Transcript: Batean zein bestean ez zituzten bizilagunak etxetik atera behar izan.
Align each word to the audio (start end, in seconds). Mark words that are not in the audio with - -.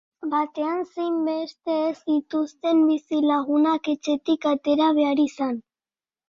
Batean 0.29 0.79
zein 0.93 1.17
bestean 1.27 1.83
ez 1.89 1.99
zituzten 2.13 2.81
bizilagunak 2.87 3.91
etxetik 3.95 4.49
atera 4.55 4.89
behar 5.03 5.23
izan. 5.27 5.55